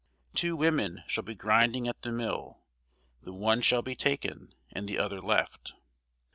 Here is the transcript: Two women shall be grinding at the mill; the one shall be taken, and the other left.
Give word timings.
Two 0.33 0.55
women 0.55 1.03
shall 1.05 1.21
be 1.23 1.35
grinding 1.35 1.87
at 1.87 2.01
the 2.01 2.11
mill; 2.11 2.63
the 3.21 3.31
one 3.31 3.61
shall 3.61 3.83
be 3.83 3.93
taken, 3.95 4.51
and 4.71 4.87
the 4.89 4.97
other 4.97 5.21
left. 5.21 5.73